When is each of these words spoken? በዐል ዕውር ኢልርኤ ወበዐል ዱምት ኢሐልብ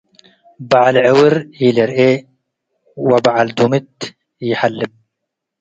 በዐል 0.69 0.95
ዕውር 1.15 1.35
ኢልርኤ 1.63 1.99
ወበዐል 3.09 3.49
ዱምት 3.57 3.97
ኢሐልብ 4.47 4.91